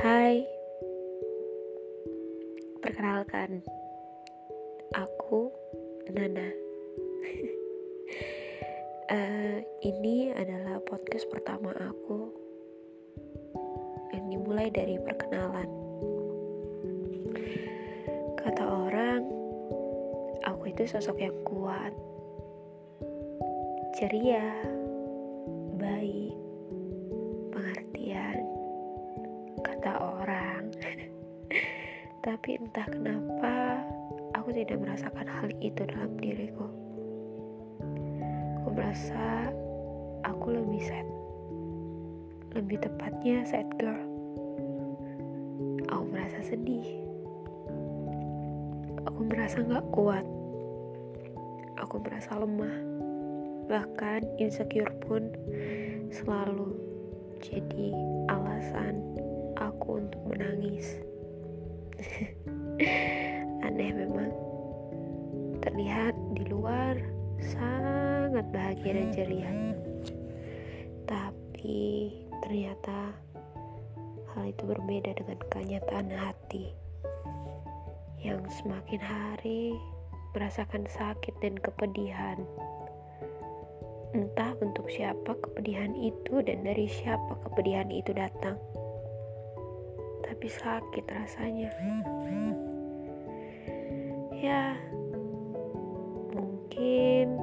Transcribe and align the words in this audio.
Hai, 0.00 0.48
perkenalkan, 2.80 3.60
aku 4.96 5.52
Nana. 6.08 6.48
uh, 9.12 9.60
ini 9.92 10.32
adalah 10.32 10.80
podcast 10.88 11.28
pertama 11.28 11.76
aku 11.76 12.32
yang 14.16 14.24
dimulai 14.32 14.72
dari 14.72 14.96
perkenalan. 14.96 15.68
Kata 18.40 18.64
orang, 18.64 19.20
aku 20.48 20.72
itu 20.72 20.88
sosok 20.88 21.20
yang 21.20 21.36
kuat, 21.44 21.92
ceria, 24.00 24.79
kata 29.60 29.92
orang. 30.00 30.72
Tapi 32.24 32.60
entah 32.60 32.88
kenapa 32.88 33.80
aku 34.36 34.52
tidak 34.52 34.80
merasakan 34.80 35.28
hal 35.28 35.48
itu 35.60 35.82
dalam 35.88 36.16
diriku. 36.20 36.68
Aku 38.60 38.68
merasa 38.72 39.48
aku 40.24 40.56
lebih 40.56 40.82
sad. 40.84 41.08
Lebih 42.56 42.82
tepatnya 42.82 43.46
sad 43.46 43.68
girl. 43.78 44.00
Aku 45.88 46.04
merasa 46.08 46.40
sedih. 46.44 46.88
Aku 49.08 49.20
merasa 49.24 49.64
gak 49.64 49.86
kuat. 49.92 50.26
Aku 51.80 52.00
merasa 52.04 52.36
lemah. 52.36 52.76
Bahkan 53.70 54.42
insecure 54.42 54.92
pun 55.06 55.30
selalu 56.10 56.74
jadi 57.40 57.94
alasan 58.28 58.98
aku 59.60 60.00
untuk 60.00 60.22
menangis. 60.24 60.96
Aneh 63.68 63.92
memang. 63.92 64.32
Terlihat 65.60 66.16
di 66.32 66.48
luar 66.48 66.96
sangat 67.44 68.48
bahagia 68.48 68.96
dan 68.96 69.08
ceria. 69.12 69.52
Tapi 71.04 72.16
ternyata 72.40 73.12
hal 74.32 74.44
itu 74.48 74.62
berbeda 74.64 75.12
dengan 75.20 75.38
kenyataan 75.52 76.08
hati 76.08 76.72
yang 78.24 78.40
semakin 78.48 79.00
hari 79.00 79.76
merasakan 80.32 80.88
sakit 80.88 81.36
dan 81.44 81.60
kepedihan. 81.60 82.40
Entah 84.10 84.58
untuk 84.58 84.90
siapa 84.90 85.38
kepedihan 85.38 85.94
itu 85.94 86.42
dan 86.42 86.66
dari 86.66 86.90
siapa 86.90 87.38
kepedihan 87.46 87.86
itu 87.92 88.10
datang 88.10 88.58
tapi 90.40 90.56
sakit 90.56 91.04
rasanya. 91.04 91.68
Ya, 94.32 94.72
mungkin 96.32 97.36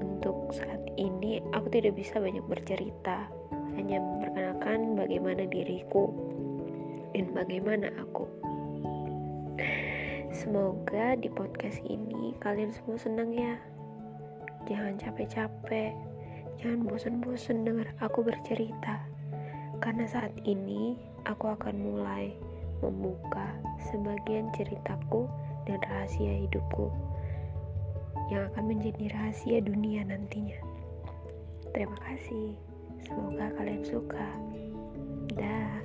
untuk 0.00 0.48
saat 0.48 0.80
ini 0.96 1.44
aku 1.52 1.68
tidak 1.68 2.00
bisa 2.00 2.16
banyak 2.16 2.40
bercerita, 2.48 3.28
hanya 3.76 4.00
memperkenalkan 4.00 4.96
bagaimana 4.96 5.44
diriku 5.44 6.08
dan 7.12 7.36
bagaimana 7.36 7.92
aku. 8.00 8.24
Semoga 10.32 11.20
di 11.20 11.28
podcast 11.28 11.84
ini 11.84 12.32
kalian 12.40 12.72
semua 12.72 12.96
senang 12.96 13.28
ya. 13.28 13.60
Jangan 14.64 14.96
capek-capek, 14.96 15.92
jangan 16.64 16.80
bosan-bosan 16.88 17.68
dengar 17.68 17.92
aku 18.00 18.24
bercerita. 18.24 19.19
Karena 19.80 20.04
saat 20.04 20.36
ini 20.44 20.96
aku 21.24 21.56
akan 21.56 21.76
mulai 21.80 22.36
membuka 22.84 23.56
sebagian 23.88 24.52
ceritaku 24.52 25.24
dan 25.64 25.80
rahasia 25.88 26.44
hidupku 26.44 26.92
yang 28.28 28.46
akan 28.52 28.76
menjadi 28.76 29.10
rahasia 29.16 29.58
dunia 29.64 30.04
nantinya. 30.04 30.60
Terima 31.72 31.96
kasih. 32.04 32.54
Semoga 33.02 33.50
kalian 33.56 33.82
suka. 33.82 34.28
Dah. 35.34 35.79